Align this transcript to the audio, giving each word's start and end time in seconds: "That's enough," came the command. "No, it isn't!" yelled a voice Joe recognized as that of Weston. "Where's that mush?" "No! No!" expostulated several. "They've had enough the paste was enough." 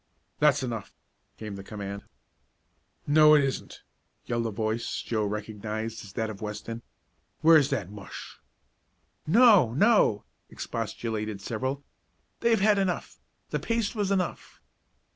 "That's 0.39 0.63
enough," 0.63 0.95
came 1.37 1.55
the 1.57 1.63
command. 1.63 2.01
"No, 3.05 3.35
it 3.35 3.43
isn't!" 3.43 3.83
yelled 4.25 4.47
a 4.47 4.49
voice 4.49 4.99
Joe 5.03 5.23
recognized 5.27 6.03
as 6.03 6.13
that 6.13 6.31
of 6.31 6.41
Weston. 6.41 6.81
"Where's 7.41 7.69
that 7.69 7.91
mush?" 7.91 8.39
"No! 9.27 9.75
No!" 9.75 10.23
expostulated 10.49 11.39
several. 11.39 11.83
"They've 12.39 12.59
had 12.61 12.79
enough 12.79 13.19
the 13.51 13.59
paste 13.59 13.93
was 13.93 14.09
enough." 14.09 14.59